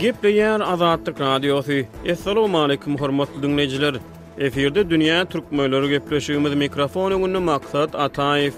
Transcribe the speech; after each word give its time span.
Gepleyer 0.00 0.60
Azadlık 0.60 1.20
Radyosu. 1.20 1.72
Assalamu 2.12 2.62
aleykum 2.62 2.96
hormatly 2.98 3.42
dinleyijiler. 3.42 3.94
Eferde 4.38 4.80
dünýä 4.80 5.24
türkmenleri 5.28 5.88
gepleşigimiz 5.88 6.54
mikrofonuny 6.54 7.36
maksat 7.38 7.92
Ataýew. 7.94 8.52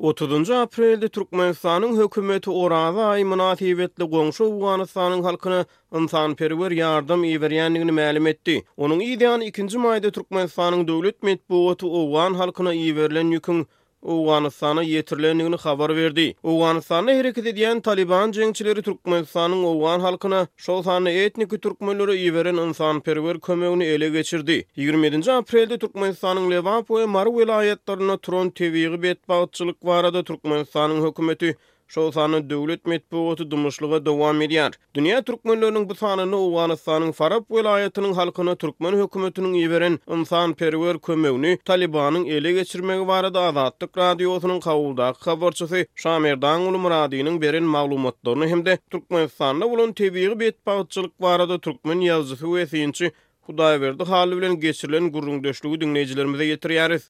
30-njy 0.00 0.54
aprelde 0.54 1.08
Türkmenistanyň 1.12 1.96
hökümeti 1.96 2.50
Oraza 2.50 3.04
aý 3.10 3.24
münasibetli 3.28 4.04
goňşy 4.08 4.44
Awganistanyň 4.46 5.22
halkyna 5.26 5.64
insan 5.98 6.34
perwer 6.38 6.72
ýardym 6.72 7.26
iýerýändigini 7.28 7.94
ma'lum 7.98 8.30
etdi. 8.32 8.54
Onuň 8.80 9.02
ýa 9.08 9.18
2-nji 9.24 9.82
maýda 9.84 10.08
Türkmenistanyň 10.18 10.86
döwlet 10.88 11.20
medbuwaty 11.22 11.92
Awgan 12.00 12.40
halkyna 12.40 12.72
iýerilen 12.80 13.34
ýüküň 13.36 13.60
Awganistana 14.06 14.82
yetirlenigini 14.82 15.56
xabar 15.64 15.94
verdi. 15.96 16.26
Awganistana 16.44 17.14
hereket 17.18 17.46
edýän 17.50 17.80
Taliban 17.82 18.32
jeňçileri 18.32 18.82
Türkmenistanyň 18.84 19.62
Awgan 19.70 20.00
halkyna 20.00 20.40
şol 20.66 20.82
sanly 20.82 21.24
etniki 21.24 21.58
türkmenlere 21.64 22.14
iýeren 22.20 22.60
insan 22.66 23.00
perwer 23.00 23.40
kömegini 23.40 23.84
ele 23.84 24.08
geçirdi. 24.08 24.56
27-nji 24.76 25.32
aprelde 25.32 25.78
Türkmenistanyň 25.78 26.50
Lewanpoe 26.50 27.02
we 27.02 27.06
Mar 27.16 27.26
welaýatlaryna 27.26 28.16
Tron 28.24 28.48
TV-ýi 28.50 29.02
betbagçylyk 29.02 29.82
barada 29.86 30.24
Türkmenistanyň 30.24 31.00
hökümeti 31.06 31.56
Şo 31.92 32.12
sanı 32.12 32.50
döwlet 32.50 32.84
medpuwaty 32.86 33.42
dumuşlyga 33.50 33.98
dowam 34.06 34.42
edýär. 34.42 34.72
Dünya 34.96 35.18
türkmenläriniň 35.22 35.88
bu 35.88 35.94
sanyny 36.00 36.36
Owganystanyň 36.38 37.10
Farab 37.18 37.48
welaýatynyň 37.56 38.12
halkyna 38.20 38.54
türkmen 38.54 38.94
hökümetiniň 39.00 39.56
ýeberen 39.62 39.96
insan 40.16 40.54
perwer 40.54 40.98
kömegini 41.00 41.56
Talibanyň 41.64 42.28
ele 42.36 42.52
geçirmegi 42.60 43.08
barada 43.08 43.40
Azadlyk 43.48 43.98
radiosynyň 43.98 44.60
kawulda 44.68 45.10
habarçysy 45.26 45.84
Şamerdan 46.04 46.60
ulum 46.70 46.84
radiýiniň 46.94 47.40
beren 47.46 47.66
maglumatlaryny 47.76 48.48
hemde 48.54 48.78
türkmen 48.90 49.26
sanyny 49.26 49.66
bolan 49.72 49.90
täbiýi 50.02 50.38
betpagçylyk 50.44 51.12
barada 51.20 51.58
türkmen 51.58 51.98
ýazyjy 52.06 52.66
we 52.70 53.10
Hudaýa 53.48 53.80
berdi 53.80 54.36
bilen 54.38 54.60
geçirilen 54.60 55.10
gurrun 55.12 55.44
döşlügi 55.44 55.80
dinleyijilerimize 55.80 56.44
ýetirýäris. 56.52 57.02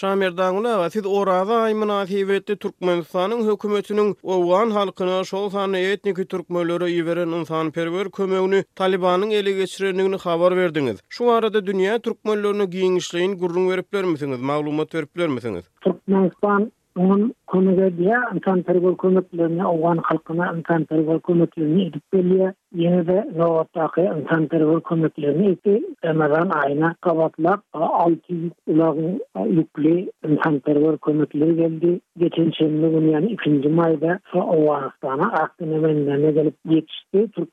Şamerdan 0.00 0.56
ula 0.56 0.72
we 0.82 0.90
siz 0.92 1.06
Oraza 1.06 1.56
aýmyna 1.68 1.96
täwirde 2.08 2.54
Türkmenistanyň 2.64 3.40
hökümetiniň 3.48 4.14
owgan 4.34 4.70
halkyna 4.76 5.18
şol 5.30 5.50
sanly 5.56 5.82
etnik 5.92 6.20
türkmenlere 6.30 6.88
ýeweren 6.92 7.34
insan 7.40 7.70
perwer 7.70 8.08
kömegini 8.18 8.60
Talibanyň 8.80 9.34
ele 9.40 9.52
geçirenligini 9.52 10.16
habar 10.24 10.56
berdiňiz. 10.56 10.96
Şu 11.08 11.30
arada 11.30 11.58
dünýä 11.58 12.00
türkmenlerini 12.06 12.66
giňişleýin 12.76 13.36
gurrun 13.36 13.68
beripler 13.70 14.04
misiniz? 14.04 14.40
Maglumat 14.40 14.94
beripler 14.94 15.16
biler 15.16 15.28
misiniz? 15.34 15.64
Türkmenistan 15.80 16.72
onun 16.98 17.34
kömegi 17.52 17.96
diýen 18.00 18.34
insan 18.36 18.62
perwer 18.62 18.96
kömeklerini 18.96 19.66
owgan 19.66 19.96
halkyna 20.02 20.48
insan 20.58 20.84
perwer 20.84 21.20
kömeklerini 21.20 21.86
edip 21.86 22.02
bilýär. 22.14 22.52
Yine 22.74 23.06
de 23.06 23.24
Zavattaki 23.36 24.00
insan 24.00 24.46
terör 24.46 24.80
komiklerini 24.80 25.50
iki 25.52 25.82
Ramazan 26.04 26.50
ayına 26.66 26.94
kapatlar. 27.00 27.58
Altı 27.72 28.34
yük 28.34 28.52
ulağın 28.66 29.20
yükli 29.46 30.10
insan 30.28 30.58
terör 30.58 30.96
komikleri 30.96 31.56
geldi. 31.56 32.00
Geçen 32.18 32.50
şimdi 32.50 32.92
bunu 32.96 33.10
yani 33.10 33.26
ikinci 33.26 33.68
mayda 33.68 34.18
o 34.34 34.72
anıstana 34.72 35.32
aktı 35.32 35.70
nevenlerine 35.72 36.30
gelip 36.30 36.54
yetişti. 36.68 37.28
Türk 37.34 37.48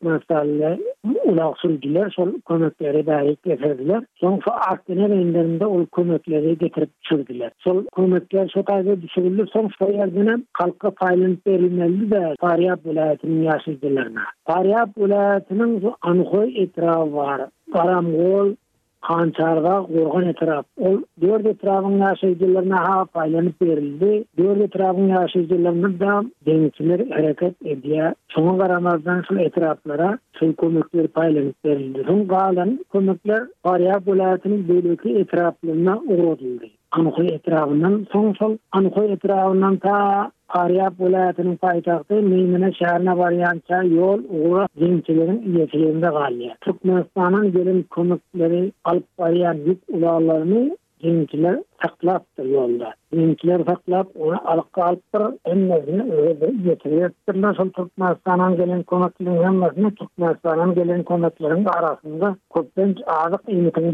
ulağ 1.27 1.53
sürdüler, 1.57 2.09
sol 2.15 2.29
komikleri 2.45 3.05
dahi 3.05 3.37
getirdiler. 3.45 4.03
Son 4.15 4.39
fa 4.39 4.51
aktı 4.51 4.95
nevenlerinde 4.95 5.65
o 5.65 5.85
komikleri 5.85 6.57
getirip 6.57 6.89
çürdüler. 7.01 7.51
Sol 7.59 7.85
komikler 7.91 8.47
sotayda 8.47 9.01
düşürüldü. 9.01 9.45
Son 9.53 9.67
fa 9.67 9.85
yerdine 9.85 10.35
kalka 10.53 10.91
faylantı 10.91 11.49
erimeldi 11.51 12.11
de 12.11 12.15
Faryab 12.39 12.39
Fariyab 12.39 12.79
vilayetinin 12.85 13.43
yaşıcılarına. 13.43 14.21
Fariyab 14.47 14.89
devletinin 15.09 15.79
şu 15.81 15.93
anhoy 16.01 16.53
etrafı 16.63 17.15
var. 17.15 17.41
Karamol, 17.73 18.49
Kançarda, 19.01 19.85
Gorgon 19.93 20.21
etrafı. 20.21 20.65
O 20.81 20.87
dört 21.21 21.45
etrafın 21.45 21.97
yaşayıcılarına 22.01 22.77
ha 22.89 23.05
paylanıp 23.05 23.61
verildi. 23.61 24.23
Dört 24.37 24.61
etrafın 24.61 25.07
yaşayıcılarının 25.07 25.99
da 25.99 26.23
denetimleri 26.45 27.09
hareket 27.09 27.65
ediyor. 27.65 28.11
Sonu 28.29 28.57
karamazdan 28.57 29.23
şu 29.27 29.39
etraflara 29.39 30.17
şu 30.39 30.55
komikleri 30.55 31.07
paylanıp 31.07 31.55
verildi. 31.65 32.03
Sonu 32.07 32.27
kalan 32.27 32.85
komikler 32.89 33.43
Karayap 33.63 34.05
devletinin 34.05 34.67
devleti 34.67 35.09
etraflarına 35.09 35.99
uğradıldı. 36.07 36.65
Anhoy 36.99 37.27
etrafından 37.31 38.07
son 38.11 38.33
sol 38.33 38.57
Anhoy 38.71 39.11
etrafından 39.13 39.75
ta 39.77 40.31
Arya 40.49 40.91
bulatının 40.99 41.55
paytaxtı 41.55 42.21
Meymene 42.21 42.73
şehrine 42.73 43.17
varyan 43.17 43.61
yol 43.95 44.19
uğra 44.29 44.67
zinçilerin 44.79 45.57
yetilerinde 45.59 46.05
kalıyor. 46.07 46.55
Türkmenistan'ın 46.61 47.51
gelin 47.53 47.83
konukları 47.89 48.71
Alp 48.83 49.03
varyan 49.19 49.53
yük 49.65 49.79
ulağlarını 49.93 50.71
Dinçiler 51.03 51.59
taklap 51.83 52.25
yolda. 52.45 52.93
Dinçiler 53.13 53.63
taklap 53.65 54.07
ona 54.19 54.37
alıkka 54.37 54.81
alttır. 54.83 55.33
En 55.45 55.69
nezini 55.69 56.13
öyle 56.13 56.41
de 56.41 56.51
yetiriyor. 56.69 57.01
Yettirme 57.01 57.53
son 57.57 57.69
Türkmenistan'ın 57.69 58.55
gelen 58.57 58.83
konaklarının 58.83 59.41
yanmasını 59.41 59.91
Türkmenistan'ın 59.95 60.75
gelen 60.75 61.03
konakların 61.03 61.65
da 61.65 61.71
arasında 61.71 62.35
kutbenç 62.49 62.97
ağzı 63.07 63.37
kıymetin 63.37 63.93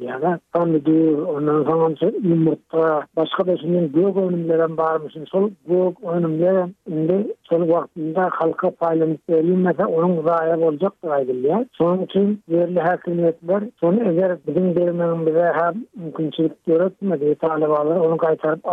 ya 0.00 0.22
da 0.22 0.38
tam 0.52 0.84
diyor, 0.84 1.26
ondan 1.26 1.64
sonra 1.64 2.12
yumurta, 2.22 3.04
başka 3.16 3.46
da 3.46 3.56
şimdi 3.56 3.92
gök 3.92 4.16
önümlerden 4.16 4.76
bağırmışsın. 4.76 5.24
Sol 5.24 5.50
gök 5.68 5.96
önümlerden 6.12 6.74
şimdi 6.88 7.34
sol 7.44 7.68
vaktinde 7.68 8.20
halka 8.20 8.70
paylanıp 8.70 9.20
verilmese 9.30 9.86
onun 9.86 10.16
uzağa 10.16 10.58
olacak 10.58 10.92
da 11.04 11.24
ya 11.48 11.66
Son 11.72 12.02
için 12.02 12.40
yerli 12.48 12.80
hakimiyetler, 12.80 13.62
sonu 13.80 14.00
eğer 14.02 14.36
bizim 14.46 14.74
derimden 14.76 15.26
bize 15.26 15.52
her 15.54 15.74
mümkün 15.96 16.29
çirip 16.30 16.64
görüpme 16.66 17.20
diye 17.20 17.36
onu 17.42 18.16
kaytarıp 18.16 18.64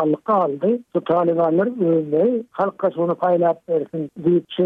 Bu 0.95 1.03
talibalar 1.07 1.95
öyle 1.95 2.43
halka 2.51 2.91
şunu 2.91 3.15
paylaşıp 3.15 3.69
versin 3.69 4.09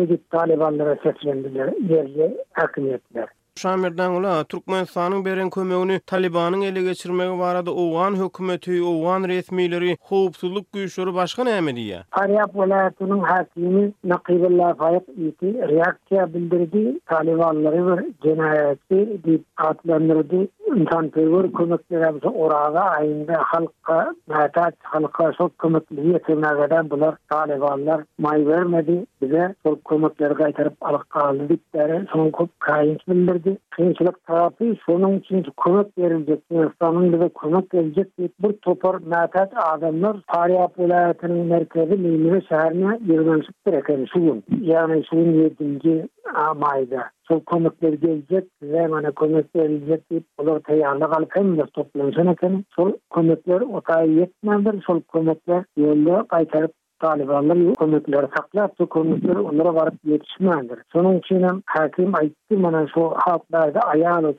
git 0.10 0.30
talibalara 0.30 0.98
seslendiler. 1.04 1.74
Yerli 1.90 2.38
hakimiyetler. 2.54 3.28
Şamirdan 3.62 4.12
ula 4.12 4.44
Türkmenistan'ın 4.44 5.26
beren 5.26 5.50
kömeğini 5.50 6.00
Taliban'ın 6.00 6.62
ele 6.62 6.82
geçirmeği 6.82 7.40
var 7.40 7.56
adı 7.56 7.70
Oğan 7.72 8.14
hükümeti, 8.16 8.84
Oğan 8.84 9.24
resmileri, 9.24 9.98
hoopsuzluk 10.02 10.72
güyüşörü 10.74 11.14
başkan 11.14 11.48
emedi 11.48 11.80
ya. 11.80 12.04
Pariyap 12.12 12.56
olayatının 12.56 13.20
hakimi 13.20 13.92
Nakibullah 14.04 14.78
Fayyap 14.78 15.04
iti 15.18 15.54
reaksiyya 15.54 16.34
bildirdi 16.34 17.00
Talibanları 17.06 17.86
var 17.86 18.04
cenayeti 18.24 19.24
dip 19.24 19.56
katlandırdı. 19.56 20.48
İnsan 20.76 21.10
tevur 21.10 21.54
kumikler 21.54 22.14
orada 22.36 22.80
ayinde 22.82 23.34
halka 23.34 24.16
mehtaç 24.28 24.74
halka 24.84 25.32
sok 25.38 25.58
kumikli 25.58 26.08
yetirna 26.14 26.50
gadan 26.54 26.90
bular 26.90 27.16
talibanlar 27.30 28.02
may 28.18 28.46
vermedi 28.48 29.06
bize 29.22 29.56
sok 29.66 29.86
kumikler 29.86 30.32
gaitarip 30.32 30.74
alakka 30.82 31.20
aldi 31.22 31.50
dikleri 31.50 32.08
son 32.14 32.30
kub 32.30 32.48
kayinç 32.60 33.00
bildirdi. 33.10 33.51
bir 33.52 33.58
kıyınçılık 33.70 34.24
tarafı 34.24 34.76
sonun 34.86 35.20
için 35.20 35.46
kömök 35.64 35.98
verilecek, 35.98 36.40
insanın 36.52 37.14
bize 37.14 37.30
kömök 37.42 37.74
verilecek 37.74 38.18
deyip 38.18 38.32
bir 38.44 38.54
topar 38.54 38.96
mətət 38.96 39.56
adamlar 39.60 40.18
Pariyap 40.28 40.80
ulayatının 40.80 41.46
merkezi 41.48 41.96
Meymire 41.98 42.38
şəhərine 42.40 43.12
yırmanışıp 43.12 43.56
bırakın 43.66 44.06
suyun. 44.06 44.44
Yani 44.62 45.04
suyun 45.04 45.44
yedinci 45.44 46.08
amayda. 46.50 47.04
Sol 47.28 47.40
kömökler 47.52 47.94
gelecek, 47.94 48.44
ve 48.62 48.92
bana 48.92 49.12
kömök 49.12 49.48
verilecek 49.56 50.10
deyip 50.12 50.24
olur 50.38 50.60
teyarlık 50.60 51.18
alıp 51.18 51.30
hem 51.36 51.58
de 51.58 51.64
toplansın 51.74 52.28
ekeni. 52.28 52.64
Sol 52.76 52.92
kömökler 53.16 53.62
otayı 53.62 54.12
yetmendir, 54.12 54.82
sol 54.84 55.02
kömökler 55.14 55.64
yolda 55.78 56.26
kaytarıp 56.28 56.72
Talibanlar 57.02 57.74
kömükleri 57.76 58.28
saklar, 58.38 58.72
bu 58.80 58.90
kömükleri 58.90 59.40
onlara 59.40 59.76
varıp 59.76 59.94
yetişmendir. 60.06 60.80
Sonun 60.94 61.20
için 61.20 61.64
hakim 61.66 62.16
ayıttı, 62.16 62.64
bana 62.64 62.88
şu 62.94 63.12
halklarda 63.16 63.80
ayağını 63.80 64.36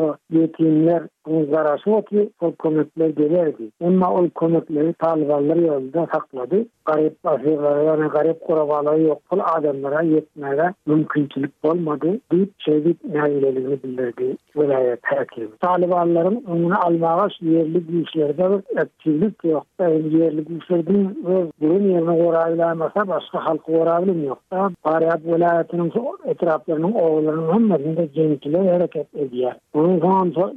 o 0.00 0.16
yetimler, 0.30 1.02
zararsı 1.28 1.90
o 1.90 2.02
ki 2.02 2.30
o 2.40 2.54
kömekler 2.54 3.08
gelirdi. 3.08 3.70
Ama 3.84 4.12
o 4.14 4.28
kömekleri 4.40 4.92
Taliban'lar 4.92 5.56
yolunda 5.56 6.08
sakladı. 6.14 6.64
Garip 6.84 7.16
asırlara 7.26 7.82
yani 7.82 8.08
garip 8.08 8.40
kurabalığı 8.40 9.00
yok. 9.00 9.18
Bu 9.32 9.42
adamlara 9.42 10.02
yetmeye 10.02 10.74
mümkünçülük 10.86 11.52
olmadı. 11.62 12.18
Deyip 12.32 12.58
çevik 12.60 13.04
nailelini 13.04 13.82
bildirdi. 13.82 14.36
Velaya 14.56 14.96
terkir. 15.10 15.48
Taliban'ların 15.60 16.44
önünü 16.48 16.74
almağa 16.74 17.28
yerli 17.40 17.80
güçlerde 17.80 18.50
bir 18.50 18.82
etkinlik 18.82 19.44
yok. 19.44 19.66
Yani 19.80 20.16
yerli 20.16 20.44
güçlerden 20.44 21.16
ve 21.26 21.46
durum 21.62 21.90
yerine 21.90 22.10
uğrayılamasa 22.10 23.08
başka 23.08 23.44
halkı 23.46 23.72
uğrayabilirim 23.72 24.24
yok. 24.24 24.38
Bariyat 24.84 25.24
velayetinin 25.24 25.92
etraflarının 26.24 26.92
oğullarının 26.92 27.48
hamlasında 27.48 28.12
cenkiler 28.12 28.72
hareket 28.72 29.06
ediyor. 29.16 29.52
Bunun 29.74 30.02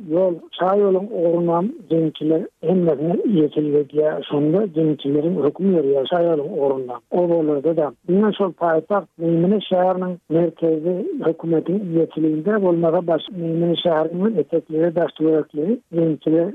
yol 0.10 0.34
çay 0.60 0.80
yolun 0.80 1.08
ornam 1.08 1.70
dinkine 1.90 2.48
hemmezne 2.62 3.16
yetilvediye 3.26 4.14
sonunda 4.26 4.76
dinkilerin 4.76 5.36
hukum 5.42 5.76
yeri 5.76 5.88
ya 5.88 6.06
çay 6.06 6.26
yolun 6.26 6.88
O 7.12 7.30
bolurda 7.30 7.78
da. 7.78 7.94
Bundan 8.10 8.32
sol 8.32 8.52
payitak 8.52 9.04
meymini 9.18 9.60
şehrinin 9.70 10.20
merkezi 10.30 11.08
hukumetin 11.26 12.00
yetilinde 12.00 12.62
bolmada 12.64 13.08
baş 13.08 13.22
meymini 13.38 13.78
şehrinin 13.78 14.38
etekleri, 14.38 14.96
dastuvarakleri, 14.96 15.80
dinkileri, 15.94 16.54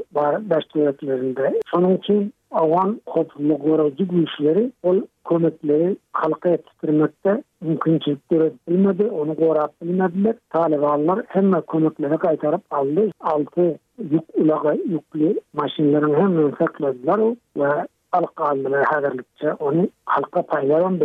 dastuvarakleri, 0.51 0.51
dastuvarakleri, 0.51 1.21
dastuvarakleri, 1.21 1.61
Sonun 1.75 1.89
dastuvarakleri, 1.95 2.31
awan 2.57 2.93
hotlu 3.07 3.59
gorajy 3.63 4.05
güýçleri 4.13 4.63
ol 4.91 5.01
kometleri 5.31 5.97
halka 6.21 6.49
ýetirmekde 6.53 7.35
mümkinçilik 7.67 8.23
berip 8.35 8.55
bilmedi, 8.69 9.05
onu 9.23 9.35
gorap 9.35 9.73
bilmediler. 9.83 10.35
Talibanlar 10.57 11.23
hemme 11.29 11.61
kömekleri 11.73 12.19
qaytarib 12.25 12.65
aldı 12.81 13.07
6 13.21 13.69
yük 14.11 14.27
ulağa 14.35 14.73
yüklü 14.75 15.41
maşinlaryň 15.57 16.15
hemme 16.21 16.51
saklandylar 16.59 17.21
ve... 17.57 17.87
halka 18.11 18.45
aldılar 18.45 18.85
hazırlıkça 18.85 19.57
onu 19.61 19.89
halka 20.07 20.47
paylaşan 20.47 21.01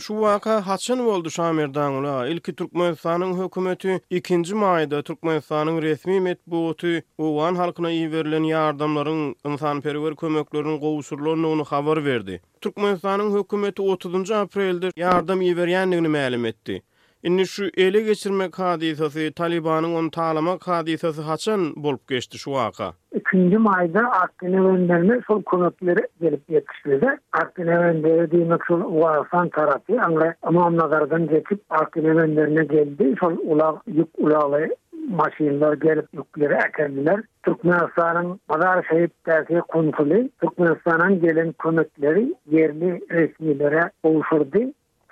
Şu 0.00 0.20
vaka 0.20 0.66
haçın 0.66 0.98
oldu 0.98 1.30
Şamir 1.30 1.74
Danula. 1.74 2.26
İlki 2.28 2.54
Türkmenistan'ın 2.56 3.44
hükümeti, 3.44 4.00
ikinci 4.10 4.54
mayda 4.54 5.02
Türkmenistan'ın 5.02 5.82
resmi 5.82 6.20
metbuotu, 6.20 6.88
o 7.18 7.36
van 7.36 7.54
halkına 7.54 7.90
iyi 7.90 8.12
verilen 8.12 8.42
yardımların, 8.42 9.36
insan 9.46 9.80
periver 9.80 10.16
kömeklerin 10.16 10.80
kovusurlarına 10.80 11.48
onu 11.48 11.64
haber 11.64 12.04
verdi. 12.04 12.42
Türkmenistan'ın 12.60 13.38
hükümeti 13.38 13.82
30. 13.82 14.30
apreldir 14.30 14.92
yardım 14.96 15.40
iyi 15.40 15.56
veriyenliğini 15.56 16.08
melim 16.08 16.44
etti. 16.44 16.82
Inni 17.22 17.46
şu 17.46 17.64
ele 17.76 18.00
geçirme 18.00 18.48
hadisesi 18.56 19.32
Taliban'ın 19.32 19.94
onu 19.94 20.10
talama 20.10 20.58
hadisesi 20.64 21.22
haçan 21.22 21.72
bolup 21.76 22.08
geçti 22.08 22.38
şu 22.38 22.56
aqa. 22.56 22.92
Üçüncü 23.12 23.58
mayda 23.58 24.00
Akdine 24.00 24.64
Vendor'ne 24.64 25.20
sol 25.26 25.42
konutları 25.42 26.08
gelip 26.20 26.50
yetiştirdi. 26.50 27.06
Akdine 27.32 27.80
Vendor'e 27.80 28.30
demek 28.30 28.66
sol 28.68 28.80
Uğarsan 28.84 29.48
tarafı, 29.48 30.00
Angra 30.02 30.34
Amam 30.42 30.76
Nazar'dan 30.76 31.26
geçip 31.28 31.60
Akdine 31.70 32.16
Vendor'ne 32.16 32.64
geldi. 32.64 33.14
Sol 33.20 33.36
ulağ, 33.46 33.80
yük 33.86 34.08
ulağlı 34.18 34.66
maşinler 35.08 35.72
gelip 35.72 36.06
yükleri 36.14 36.54
ekendiler. 36.68 37.20
Türkmenistan'ın 37.42 38.40
Madar 38.48 38.86
Şehit 38.90 39.10
tersi 39.24 39.60
Kuntuli, 39.68 40.30
Türkmenistan'ın 40.40 41.20
gelen 41.20 41.52
konutları 41.52 42.34
yerli 42.50 43.00
resmilere 43.10 43.90
oluşurdu. 44.02 44.58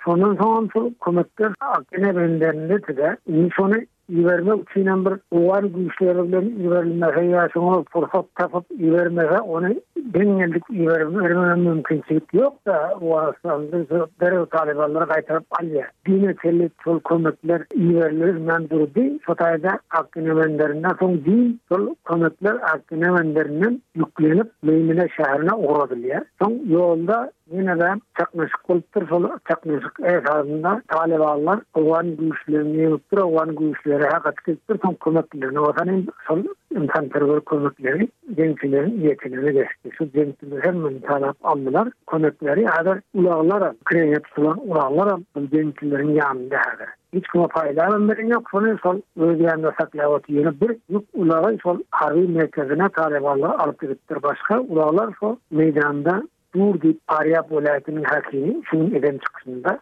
Sonun 0.07 0.35
sonun 0.37 0.69
sonun 0.73 1.17
akine 1.23 1.49
akkene 1.59 2.15
bendenle 2.15 2.81
tida. 2.81 3.17
Sonun 3.55 3.87
iverme 4.09 4.53
uçinen 4.53 5.05
bir 5.05 5.13
uvar 5.31 5.63
güçlerle 5.63 6.41
iverme 6.63 7.05
hayyasi 7.05 7.59
ona 7.59 7.83
fırsat 7.89 8.25
tapıp 8.35 8.65
iverme 8.79 9.23
ha 9.23 9.37
ona 9.43 9.69
ben 9.97 10.37
geldik 10.37 10.63
iverme 10.73 11.23
vermeme 11.23 11.55
mümkün 11.55 12.01
çift 12.07 12.33
yok 12.33 12.53
da 12.67 12.97
o 13.01 13.17
aslandı 13.19 13.85
dere 14.21 14.45
talibanlara 14.45 15.05
kaytarıp 15.05 15.45
alya. 15.59 15.87
Dine 16.07 16.35
telli 16.35 16.69
sol 16.83 16.99
komettör 16.99 17.61
iverme 17.75 18.31
mendur 18.31 18.93
di 18.95 19.19
sotayda 19.25 19.79
akine 19.89 20.37
benderin 20.37 20.85
son 20.99 21.13
din 21.25 21.61
sol 21.71 21.95
komettör 22.03 22.59
akine 22.61 23.13
benderin 23.17 23.83
yuklenip 23.95 24.51
meymine 24.63 25.07
şaharına 25.17 25.57
uğradil 25.57 26.03
Son 26.39 26.53
yolda 26.69 27.31
Yine 27.55 27.79
de 27.79 27.93
teknolojik 28.19 28.63
kulttur, 28.63 29.29
teknolojik 29.49 29.99
esasında 30.03 30.81
talibalar 30.87 31.59
oğlan 31.73 32.15
güçlerini 32.17 32.81
yuttur, 32.81 33.17
oğlan 33.17 33.55
güçleri 33.55 34.03
hakat 34.03 34.35
kettir, 34.45 34.79
son 34.81 34.93
kumetlerini 34.93 36.05
son 36.27 36.47
insan 36.75 37.09
terör 37.09 37.39
kumetleri, 37.41 38.07
gençilerin 38.35 39.01
yetenini 39.01 39.53
geçti. 39.53 39.89
Şu 39.97 40.05
gençilerin 40.05 40.59
hemen 40.63 40.99
talep 40.99 41.35
aldılar, 41.45 41.87
kumetleri 42.07 42.65
hadi 42.65 43.01
ulağlara, 43.13 43.73
kreye 43.85 44.15
tutulan 44.19 44.59
ulağlara 44.69 45.17
bu 45.35 45.47
gençilerin 45.49 46.09
yanında 46.15 46.55
hadi. 46.57 46.87
Hiç 47.13 47.27
kuma 47.27 47.47
paylarım 47.47 48.09
verin 48.09 48.27
yok, 48.27 48.47
sonu 48.51 48.77
son 48.83 49.03
özgüvende 49.17 49.67
saklavat 49.81 50.29
yiyonu 50.29 50.55
bir 50.61 50.75
yuk 50.89 51.03
ulağa, 51.13 51.51
son 51.63 51.83
harbi 51.91 52.27
merkezine 52.27 52.89
talibalar 52.89 53.49
alıp 53.59 53.81
gittir 53.81 54.23
başka 54.23 54.59
ulağlar 54.59 55.13
son 55.19 55.37
meydanda 55.51 56.21
dur 56.59 56.81
dip 56.81 56.99
arya 57.07 57.49
bolatyny 57.49 58.03
hakyny 58.03 58.55
şunun 58.69 58.91
eden 58.91 59.19
çykysynda 59.27 59.79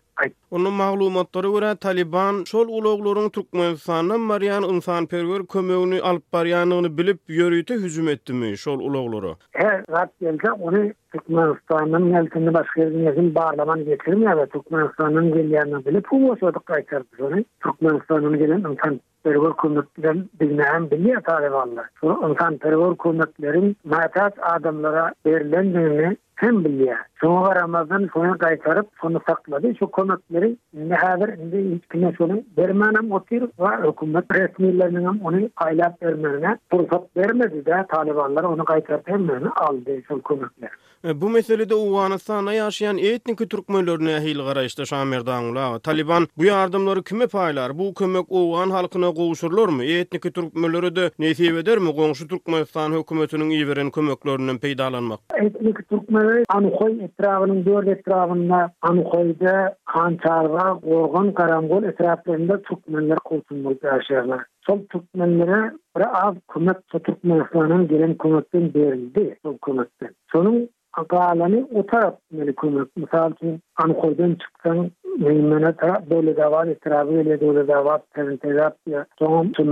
Onu 0.52 0.72
maglumatlary 0.72 1.48
görä 1.54 1.76
Taliban 1.78 2.44
şol 2.44 2.68
uloglaryň 2.68 3.32
Türkmenistanyň 3.32 4.18
Maryan 4.18 4.64
insan 4.64 5.06
perwer 5.08 5.46
kömegini 5.54 6.02
alyp 6.02 6.34
baryanyny 6.34 6.98
bilip 6.98 7.20
ýörüýte 7.30 7.76
hüjüm 7.84 8.08
etdimi 8.08 8.58
şol 8.58 8.80
uloglary. 8.80 9.34
Hä, 9.54 9.84
rahat 9.92 10.20
gelse 10.22 10.52
onu 10.52 10.84
Türkmenistan'ın 11.16 12.14
halkını 12.14 12.54
başka 12.54 12.82
bir 12.82 12.92
yerden 12.96 13.36
bağlamam 13.36 13.84
getirmiyor 13.86 14.38
ve 14.38 14.46
Türkmenistan'ın 14.46 15.34
gelenlerini 15.34 15.86
bilip 15.86 16.06
bu 16.12 16.38
sözü 16.40 16.60
kaçırdı 16.66 17.06
sonra 17.18 17.38
Türkmenistan'ın 17.64 18.38
gelen 18.38 18.58
insan 18.72 19.02
terör 19.24 19.50
kurmaktan 19.50 20.30
bilmeyen 20.42 20.92
biliyor 20.92 21.22
tarihinde 21.22 21.82
sonra 22.02 22.30
insan 22.30 22.58
terör 22.58 22.96
kurmaktan 22.96 23.76
mahtaç 23.84 24.34
adamlara 24.42 25.14
verilenlerini 25.26 26.18
hem 26.36 26.66
biliyor 26.66 26.98
sonra 27.22 27.56
Ramazan 27.62 28.10
sonra 28.14 28.38
kaçırıp 28.38 28.88
sonra 29.02 29.20
sakladı 29.30 29.76
şu 29.80 29.88
konutları 29.88 30.56
ne 30.74 30.96
haber 30.96 31.36
ne 31.54 31.62
içkine 31.62 32.14
sonra 32.18 32.34
vermem 32.58 33.12
otur 33.12 33.42
ve 33.42 33.90
hükümet 33.90 34.26
resmilerinin 34.34 35.06
onu 35.24 35.50
aylak 35.58 36.02
vermelerine 36.04 36.58
fırsat 36.72 37.18
vermedi 37.18 37.66
de 37.66 37.86
talibanlara 37.90 38.48
onu 38.48 38.66
kaçırıp 38.66 39.02
hem 39.10 39.30
aldı 39.56 40.02
şu 40.08 40.22
konutları 40.22 40.72
E, 41.08 41.22
bu 41.22 41.30
meselede 41.30 41.76
Uganistan'a 41.76 42.54
yaşayan 42.54 42.98
etnik 42.98 43.50
Türkmenlerine 43.50 44.12
ehil 44.12 44.38
garaşdy 44.46 44.84
Şamir 44.86 45.20
ula 45.52 45.80
Taliban 45.80 46.28
bu 46.38 46.46
yardımları 46.46 47.04
kime 47.04 47.28
paylar? 47.28 47.78
Bu 47.80 47.94
kömek 47.94 48.26
Uğan 48.30 48.70
halkına 48.70 49.12
qoşulur 49.14 49.70
mu? 49.70 49.84
Etnik 49.84 50.34
Türkmenlere 50.36 50.96
de 50.96 51.12
nesip 51.20 51.58
eder 51.58 51.78
mi? 51.78 51.96
Qonşu 51.96 52.28
Türkmenistan 52.28 52.92
hökümetiniň 52.92 53.50
iýerin 53.58 53.92
kömeklerinden 53.92 54.56
peýdalanmak. 54.64 55.20
Etnik 55.44 55.90
Türkmenler 55.90 56.44
Anuhoy 56.50 56.92
etrafynyň 57.06 57.66
dört 57.66 57.88
etrafynda 57.88 58.74
Anuhoyda 58.82 59.76
Kançarga, 59.86 60.74
Gorgon, 60.90 61.32
Karamgol 61.32 61.84
etraplarında 61.84 62.62
Türkmenler 62.62 63.18
gowşulmakda 63.30 63.88
ýaşaýarlar. 63.90 64.44
Sol 64.62 64.80
Türkmenlere 64.94 65.74
bir 65.98 66.28
az 66.28 66.36
kömek 66.54 66.78
Türkmenistanyň 66.94 67.88
gelen 67.88 68.18
kömekden 68.18 68.74
berildi. 68.74 69.38
Sol 69.44 69.58
kömekden. 69.66 70.12
Sonuň 70.34 70.68
Agalani 70.96 71.66
o 71.76 71.86
taraf 71.88 72.16
meni 72.32 72.54
kumuk. 72.56 72.90
Misal 72.96 73.32
ki, 73.36 73.60
anukhoydan 73.78 74.36
çıksan, 74.42 74.92
meymana 75.20 75.76
taraf, 75.76 76.10
böyle 76.10 76.38
davar, 76.38 76.68
istirabi 76.68 77.16
öyle, 77.18 77.42
böyle 77.42 77.68
davar, 77.68 78.02
terentezat 78.14 78.76
ya. 78.88 79.06
Sonra 79.20 79.46
şu 79.58 79.64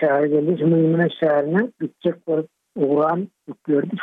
şehre 0.00 0.28
geldi, 0.28 0.56
şu 0.60 0.66
meymana 0.66 1.08
şehre 1.10 1.46
geldi, 1.46 1.70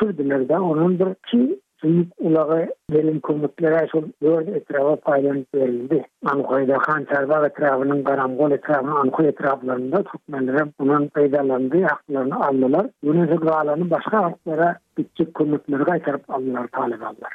şu 0.02 0.08
meymana 0.24 1.24
şehre 1.26 1.26
geldi, 1.32 1.56
Şimdi 1.84 2.08
ulağa 2.20 2.68
benim 2.94 3.20
kumutlara 3.20 3.88
şu 3.92 4.04
dört 4.24 4.48
etrafa 4.50 4.96
paylanıp 4.96 5.56
verildi. 5.56 6.06
Ankoy'da 6.26 6.78
kan 6.78 7.06
çarbağ 7.06 7.48
etrafının 7.48 8.04
karamgol 8.04 8.52
etrafının 8.52 8.96
Ankoy 8.96 9.28
etraflarında 9.28 10.04
tutmanlara 10.04 10.68
bunun 10.80 11.08
peydalandığı 11.08 11.84
haklarını 11.84 12.36
aldılar. 12.48 12.88
Yunus'u 13.04 13.40
kralarını 13.40 13.90
başka 13.90 14.24
haklara 14.24 14.78
bitcik 14.98 15.34
kumutları 15.34 15.86
kaytarıp 15.86 16.30
aldılar, 16.30 16.68
talep 16.72 17.04
aldılar. 17.04 17.32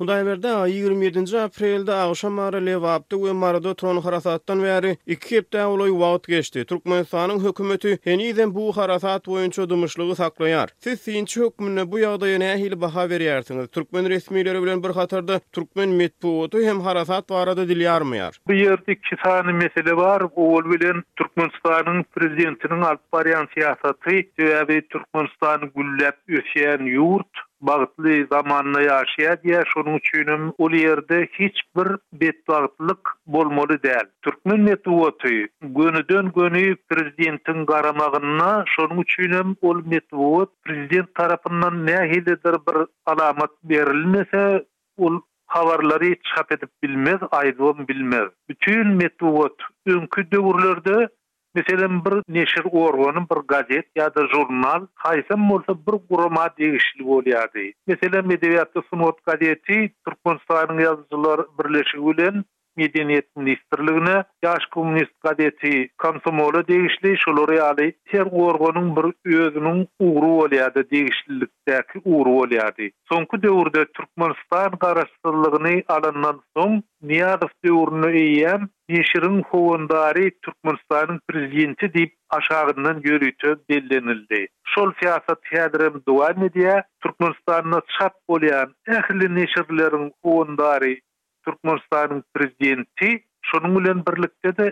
Hyundai 0.00 0.24
berde 0.26 0.46
27-nji 0.48 1.38
aprelde 1.38 1.92
Agşamara 1.94 2.56
lewapdy 2.56 3.14
we 3.16 3.32
Tron, 3.32 3.74
ton 3.74 3.96
harasatdan 3.96 4.62
beri 4.62 4.96
2 5.06 5.36
hepde 5.36 5.66
uly 5.66 5.90
wagt 5.90 6.26
geçdi. 6.28 6.64
Türkmenistanyň 6.64 7.44
hökümeti 7.44 7.98
heni 8.04 8.54
bu 8.54 8.76
harasat 8.76 9.26
boýunça 9.26 9.68
dumuşlygy 9.70 10.12
saklaýar. 10.12 10.68
Siz 10.78 11.00
sinç 11.00 11.36
hökümine 11.36 11.84
bu 11.92 11.98
ýagdaýa 12.00 12.36
ýene 12.38 12.48
ähli 12.54 12.80
baha 12.80 13.04
berýärsiňiz. 13.12 13.68
Türkmen 13.68 14.04
resmiýleri 14.14 14.62
bilen 14.62 14.82
bir 14.82 14.90
hatarda 15.00 15.38
Türkmen 15.52 15.88
medpuwaty 15.88 16.64
hem 16.68 16.80
harasat 16.80 17.30
barada 17.30 17.62
dilýärmiýär. 17.72 18.32
Bu 18.48 18.52
ýerde 18.56 18.92
2 18.96 19.16
sany 19.24 19.52
mesele 19.52 19.96
bar. 19.96 20.22
Bu 20.36 20.48
ol 20.56 20.64
bilen 20.72 21.04
Türkmenistanyň 21.16 22.02
prezidentiniň 22.16 22.82
alp 22.94 23.02
variant 23.12 23.52
siýasaty, 23.58 24.24
ýa-da 24.40 24.80
Türkmenistan 24.96 25.68
gullap 25.76 26.16
ösýän 26.40 26.88
ýurt, 26.96 27.49
bagtly 27.68 28.14
zamanyny 28.32 28.82
ýaşaýar 28.88 29.36
diýe 29.44 29.60
şonuň 29.72 29.96
üçin 30.00 30.46
ol 30.66 30.74
ýerde 30.80 31.18
hiç 31.38 31.58
bir 31.76 31.88
betbagtlyk 32.22 33.10
bolmaly 33.26 33.76
däl. 33.84 34.08
Türkmen 34.24 34.64
netwoty 34.66 35.34
gönüden 35.62 36.32
göni 36.38 36.64
prezidentiň 36.92 37.64
garamagyna 37.72 38.50
şonuň 38.74 39.02
üçin 39.04 39.36
ol 39.70 39.82
netwot 39.94 40.50
prezident 40.64 41.14
tarapyndan 41.14 41.82
nähili 41.86 42.26
bir 42.44 42.56
bir 42.68 42.76
alamat 43.06 43.50
berilmese 43.64 44.64
ol 44.98 45.20
hawarlary 45.46 46.14
çapetip 46.34 46.70
bilmez, 46.82 47.20
aýdyp 47.40 47.88
bilmez. 47.88 48.28
Bütün 48.48 48.98
netwot 49.00 49.54
öňkü 49.86 50.30
döwürlerde 50.32 51.08
Meselen 51.54 52.04
bir 52.04 52.34
neşir 52.34 52.62
organın 52.72 53.26
bir 53.30 53.36
gazet 53.48 53.84
ya 53.96 54.14
da 54.14 54.20
jurnal 54.34 54.86
haysa 54.94 55.34
bolsa 55.50 55.74
bir 55.86 55.98
guruma 56.10 56.50
degişli 56.58 57.02
bolýardy. 57.12 57.72
Meselen 57.90 58.24
medeniýetde 58.32 58.80
sunot 58.90 59.24
gazeti 59.30 59.78
Türkmenistanyň 60.06 60.78
ýazgylar 60.86 61.40
birleşigi 61.62 62.06
bilen 62.10 62.36
medeniýet 62.82 63.28
ministrligine 63.36 64.22
yaş 64.50 64.66
kommunist 64.66 65.20
gadeti 65.20 65.88
komsomolu 65.98 66.68
degişli 66.68 67.16
şolu 67.18 67.48
reali 67.52 67.92
her 68.04 68.22
gorgonun 68.22 69.14
bir 69.26 69.38
özünün 69.38 69.88
uğru 69.98 70.26
olyadı 70.26 70.84
degişlilikdeki 70.90 72.00
uğru 72.04 72.30
olyadı. 72.38 72.82
Sonku 73.08 73.42
dövrde 73.42 73.84
Türkmenistan 73.84 74.70
karasızlığını 74.78 75.82
alınan 75.88 76.42
son 76.56 76.82
Niyadov 77.02 77.48
dövrünü 77.64 78.18
eyyem 78.20 78.68
Yeşirin 78.88 79.42
Hovundari 79.42 80.30
Türkmenistan'ın 80.44 81.20
prezidenti 81.28 81.94
deyip 81.94 82.14
aşağıdan 82.30 83.02
görüntü 83.02 83.56
bellenildi. 83.68 84.46
Şol 84.66 84.92
siyaset 85.00 85.38
hedirem 85.42 86.00
duan 86.08 86.40
ediyye 86.44 86.82
Türkmenistan'ına 87.02 87.80
çap 87.98 88.12
olyan 88.28 88.74
ehli 88.88 89.34
neşirlerin 89.34 90.12
Hovundari 90.24 91.00
Türkmenistan'ın 91.44 92.24
prezidenti 92.34 93.22
Şonun 93.52 93.84
bilen 93.84 94.02
birlikde 94.08 94.56
de 94.62 94.66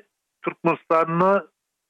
Türkmenistan'na 0.44 1.47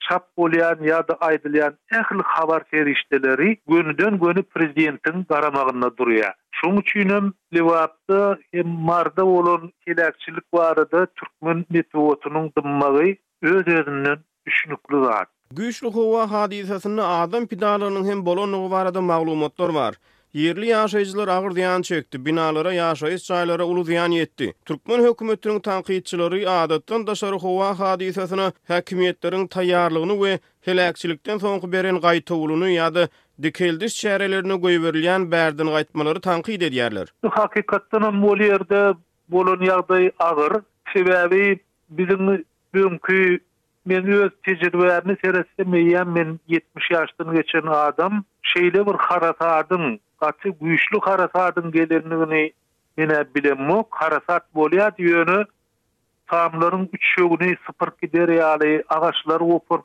çap 0.08 0.24
bolýan 0.38 0.78
ýa-da 0.88 1.14
aýdylýan 1.28 1.74
ähli 2.00 2.22
habar 2.34 2.64
berişdeleri 2.74 3.48
gönüden 3.72 4.18
göni 4.20 4.42
prezidentiň 4.54 5.24
garamagyna 5.32 5.90
durýar. 5.98 6.34
Şoň 6.60 6.78
üçin 6.82 7.08
hem 7.14 7.26
lewatda 7.56 8.20
hem 8.52 8.68
marda 8.90 9.26
bolan 9.26 9.72
kelekçilik 9.84 10.46
barada 10.52 11.06
türkmen 11.06 11.58
netwotynyň 11.70 12.46
dymmagy 12.58 13.16
öz-özünden 13.42 14.18
düşnükli 14.46 14.96
zat. 15.04 15.28
Güýçli 15.58 15.90
howa 15.98 16.30
hadisasynyň 16.30 17.02
adam 17.22 17.46
pidalarynyň 17.54 18.10
hem 18.12 18.24
bolanlygy 18.30 18.70
barada 18.76 19.00
maglumatlar 19.00 19.74
bar. 19.74 19.94
Yerli 20.34 20.66
yaşayıcılar 20.68 21.28
ağır 21.28 21.50
ziyan 21.50 21.82
çekti. 21.82 22.26
Binalara, 22.26 22.72
yaşayış 22.72 23.22
çaylara 23.24 23.64
ulu 23.64 23.84
ziyan 23.84 24.10
yetti. 24.10 24.54
Türkmen 24.64 25.02
hükümetinin 25.04 25.60
tanqidçileri 25.60 26.48
adattan 26.50 27.06
daşarı 27.06 27.36
hova 27.36 27.78
hadisesine 27.78 28.52
hakimiyetlerin 28.68 29.46
tayarlığını 29.46 30.24
ve 30.24 30.38
helakçilikten 30.60 31.38
sonku 31.38 31.72
beren 31.72 32.00
gayta 32.00 32.34
ulunu 32.34 32.68
ya 32.68 32.94
da 32.94 33.08
dikeldiş 33.42 33.94
çeyrelerini 33.94 34.54
goyverilyen 34.60 35.30
berdin 35.30 35.66
gaytmaları 35.66 36.20
tanqid 36.20 36.60
ediyerler. 36.60 37.08
Hakikattan 37.30 38.14
mol 38.14 38.38
yerde 38.40 38.94
bolun 39.28 39.60
yagdayi 39.64 40.12
ağır. 40.18 40.52
Sebebi 40.94 41.58
bizim 41.90 42.44
bümkü 42.74 43.40
Men 43.86 44.06
öz 44.06 44.30
tecrübelerini 44.42 45.16
seyretse 45.20 46.04
men 46.14 46.38
70 46.48 46.90
yaşlarını 46.90 47.34
geçen 47.34 47.60
adam 47.66 48.24
şeyle 48.42 48.86
bir 48.86 48.96
karatardım. 48.98 49.98
gaty 50.22 50.48
güýçli 50.60 51.00
harasatyň 51.06 51.70
gelenligini 51.74 52.52
mene 52.98 53.18
bilen 53.34 53.60
mo 53.68 53.76
harasat 54.00 54.46
bolýar 54.58 54.94
diýeni 54.98 55.40
taamlaryň 56.32 56.86
üçüňi 56.98 57.50
sypyr 57.66 57.90
gider 58.02 58.28
ýaly, 58.36 58.72
agaçlar 58.96 59.40
öpür, 59.58 59.80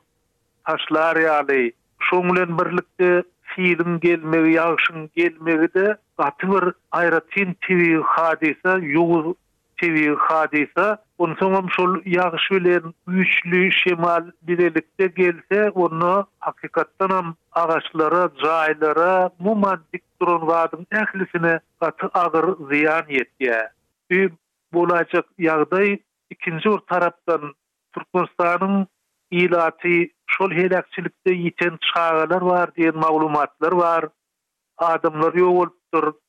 taşlar 0.64 1.16
ýaly. 1.26 1.60
Şoň 2.08 2.22
bilen 2.32 2.58
birlikde 2.58 3.10
filim 3.54 3.98
gelmegi, 4.00 4.56
ýagşyň 4.56 5.08
gelmegi 5.16 5.68
de 5.74 5.96
gaty 6.18 6.46
bir 6.54 6.64
aýratyn 7.00 7.54
TV 7.66 8.02
hadisa, 8.16 8.76
ýuwur 8.94 9.34
TV 9.80 10.16
hadisa 10.26 10.98
Onu 11.18 11.36
sonam 11.38 11.66
şol 11.70 11.96
yağış 12.04 12.50
bilen 12.50 12.94
üçlü 13.06 13.72
şemal 13.72 14.24
bilelikte 14.42 15.06
gelse 15.06 15.70
onu 15.70 16.26
hakikatten 16.40 17.08
am 17.08 17.36
ağaçlara, 17.52 18.30
caylara, 18.42 19.30
muman 19.38 19.82
diktron 19.92 20.46
vadın 20.46 20.86
ehlisine 20.92 21.60
katı 21.80 22.06
ağır 22.06 22.56
ziyan 22.72 23.02
yetti. 23.08 24.32
Bu 24.72 24.82
olacak 24.82 25.24
yağday 25.38 25.98
ikinci 26.30 26.70
or 26.70 26.78
taraftan 26.78 27.54
Turkmenistan'ın 27.92 28.86
ilati 29.30 30.10
şol 30.26 30.50
helakçilikte 30.50 31.32
yiten 31.32 31.78
çağalar 31.82 32.40
var 32.42 32.74
diyen 32.74 32.96
mağlumatlar 32.96 33.72
var. 33.72 34.06
Adımlar 34.78 35.34
yoğulup 35.34 35.74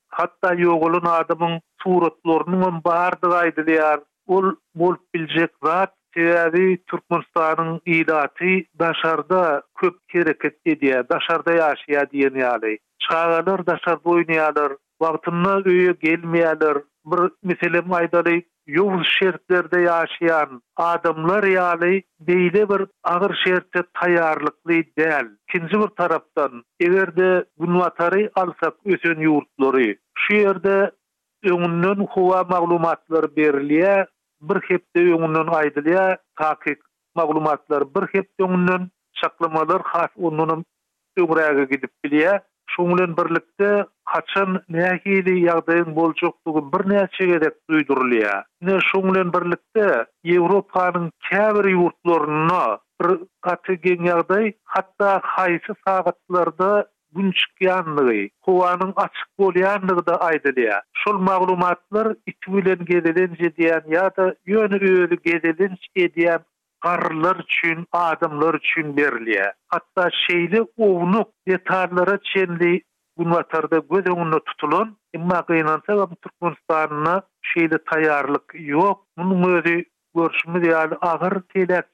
Hatta 0.10 0.54
yoğulun 0.54 1.06
adımın 1.06 1.62
suratlarının 1.84 2.84
bağırdı 2.84 3.30
gaydı 3.30 3.68
diyar. 3.68 4.00
ol 4.27 4.55
bol 4.77 4.96
biljek 5.13 5.51
rat 5.65 5.94
tebi 6.15 6.79
Türkmenistanyň 6.88 7.79
idati 7.86 8.65
daşarda 8.79 9.62
köp 9.77 9.96
hereket 10.15 10.55
edýär, 10.65 11.03
daşarda 11.10 11.51
ýaşaýa 11.60 12.05
diýeni 12.12 12.39
yali. 12.39 12.77
Çaýalar 13.05 13.65
daşar 13.67 13.98
oynayalar, 14.03 14.77
vaktinna 15.01 15.55
öyü 15.65 15.91
öýe 15.91 15.94
gelmeýärler. 16.05 16.77
Bir 17.05 17.20
mesele 17.44 17.79
maýdaly, 17.84 18.41
ýuwul 18.70 19.03
şertlerde 19.03 19.84
ýaşaýan 19.86 20.62
adamlar 20.77 21.44
ýaly 21.44 22.01
beýle 22.29 22.63
bir 22.72 22.86
agyr 23.03 23.36
şertde 23.44 23.84
taýýarlykly 24.00 24.79
däl. 24.98 25.27
Ikinji 25.50 25.84
bir 25.84 25.91
tarapdan, 26.00 26.63
eberde 26.82 27.46
gunwatary 27.58 28.29
alsak 28.36 28.74
ösen 28.86 29.20
ýurtlary, 29.27 30.00
şu 30.20 30.34
ýerde 30.39 30.75
öňünden 31.44 32.08
maglumatlar 32.55 33.24
berilýär, 33.38 34.05
bir 34.50 34.60
hepde 34.68 35.00
öňünden 35.14 35.50
aýdylýa, 35.60 36.06
taýyk 36.42 36.80
maglumatlar 37.20 37.86
bir 37.96 38.08
hepde 38.16 38.48
öňünden 38.48 38.88
saklamalar 39.22 39.82
has 39.94 40.12
onuň 40.30 40.64
öňräge 41.24 41.66
gidip 41.75 41.94
bilýä. 42.06 42.40
Şoň 42.74 42.86
bilen 42.92 43.12
birlikde 43.20 43.68
haçan 44.12 44.56
näkeli 44.75 45.34
ýagdaýyň 45.42 45.92
boljakdygy 46.00 46.62
bir 46.74 46.84
näçe 46.92 47.25
gerek 47.32 47.56
duýdurlýa. 47.72 48.40
Ne 48.68 48.75
şoň 48.90 49.04
bilen 49.12 49.30
birlikde 49.36 49.86
Ýewropanyň 50.34 51.06
käbir 51.30 51.70
ýurtlaryna 51.74 52.64
bir 53.02 53.10
gaty 53.50 53.75
ýagdaý, 53.94 54.54
hatda 54.75 55.10
haýsy 55.36 55.74
sagatlarda 55.88 56.72
gün 57.15 57.31
çıkyanlığı, 57.31 58.29
kovanın 58.41 58.93
açık 58.95 59.27
bolyanlığı 59.39 60.05
da 60.05 60.22
aydılıya. 60.22 60.84
Şol 60.93 61.17
mağlumatlar 61.19 62.15
itibilen 62.25 62.86
gedelince 62.86 63.55
diyen 63.55 63.81
ya 63.88 64.12
da 64.17 64.36
yönü 64.45 64.79
öyü 64.89 65.10
gedelince 65.25 66.13
diyen 66.15 66.39
karlar 66.81 67.43
çün, 67.48 67.86
adımlar 67.91 68.60
çün 68.63 68.98
berliye. 68.98 69.53
Hatta 69.67 70.10
şeyli 70.27 70.62
ovnuk 70.77 71.27
detarlara 71.48 72.19
çenli 72.24 72.81
gün 73.17 73.31
vatarda 73.31 73.77
göz 73.91 74.07
önüne 74.07 74.39
tutulun. 74.45 74.98
İmma 75.13 75.43
gıynansa 75.48 75.93
ve 75.98 76.01
bu 76.01 76.15
Türkmenistan'ına 76.15 77.22
şeyli 77.41 77.77
tayarlık 77.89 78.53
yok. 78.53 79.05
Bunun 79.17 79.51
öyü 79.55 79.86
görüşümü 80.15 80.63
diyalı 80.63 80.98
ağır 81.01 81.31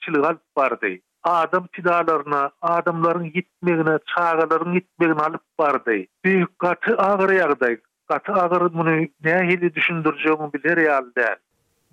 alıp 0.08 0.42
vardı. 0.58 0.88
adam 1.24 1.68
pidalarına, 1.68 2.52
adamların 2.62 3.32
gitmegine, 3.32 4.00
çağaların 4.16 4.74
gitmegine 4.74 5.20
alıp 5.24 5.42
bardı. 5.60 5.92
Büyük 6.24 6.60
katı 6.60 6.98
ağır 6.98 7.30
yağdı. 7.30 7.78
Katı 8.08 8.34
ağır 8.34 8.74
bunu 8.74 8.98
ne 9.24 9.40
hili 9.50 9.76
düşündürceğimi 9.76 10.54
bilir 10.54 10.78
yağdı. 10.78 11.26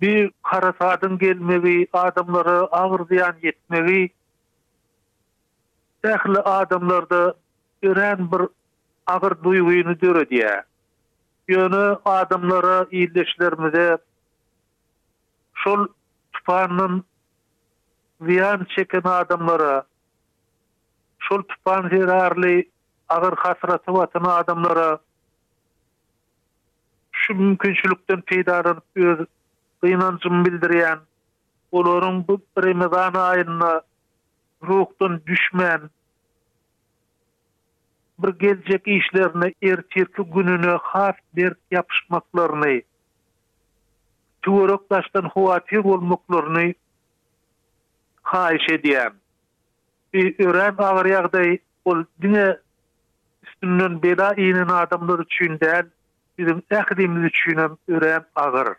Bir 0.01 0.31
karasadın 0.43 1.17
gelmegi, 1.17 1.87
adamları 1.93 2.59
ağır 2.59 3.05
ziyan 3.07 3.35
yetmegi, 3.43 4.09
dəxli 6.05 6.39
adamlarda 6.39 7.33
ürən 7.83 8.21
bir 8.31 8.41
ağır 9.07 9.43
duyguyunu 9.43 10.01
dörü 10.01 10.29
diye. 10.29 10.63
Yönü 11.47 11.97
adamlara, 12.05 12.85
iyileşlerimize, 12.91 13.97
şol 15.53 15.87
tupanın 16.33 17.03
ziyan 18.21 18.65
çeken 18.75 19.01
adamlara 19.03 19.83
şol 21.19 21.41
tupan 21.41 21.89
zirarli 21.89 22.69
ağır 23.09 23.33
hasratı 23.37 23.93
vatan 23.93 24.23
adamlara 24.23 24.99
şu 27.11 27.35
mümkünçülükten 27.35 28.21
peydarın 28.21 28.81
öz 28.95 29.25
gıynancım 29.83 30.45
bildiriyen 30.45 30.99
olorun 31.71 32.27
bu 32.27 32.41
remizan 32.57 33.13
ayinna 33.13 33.81
ruhtun 34.63 35.21
düşmen 35.27 35.81
bir 38.19 38.29
gelecek 38.39 38.87
işlerini 38.87 39.53
ertirki 39.63 40.23
gününü 40.23 40.77
haf 40.81 41.15
bir 41.35 41.53
yapışmaklarını 41.71 42.81
Tuğruk 44.41 44.89
taştan 44.89 45.21
huatir 45.23 45.83
haýş 48.31 48.67
edýär. 48.77 49.13
Bir 50.13 50.33
örem 50.49 50.77
awar 50.87 51.07
ýagdaý 51.09 51.57
ol 51.89 52.03
dine 52.21 52.45
üstünden 53.47 53.97
beda 54.03 54.31
iňin 54.37 54.73
adamlar 54.81 55.25
üçin 55.25 55.57
däl, 55.63 55.89
bizim 56.37 56.61
täkdimimiz 56.73 57.31
üçin 57.33 57.65
örem 57.97 58.29
agyr. 58.47 58.75